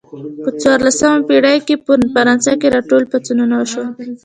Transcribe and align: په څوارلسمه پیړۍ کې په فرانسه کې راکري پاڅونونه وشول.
په 0.43 0.49
څوارلسمه 0.61 1.19
پیړۍ 1.27 1.57
کې 1.67 1.75
په 1.85 1.93
فرانسه 2.13 2.51
کې 2.59 2.67
راکري 2.75 3.05
پاڅونونه 3.11 3.55
وشول. 3.57 3.87